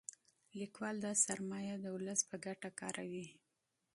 [0.59, 3.27] لیکوال دا سرمایه د ولس په ګټه کاروي.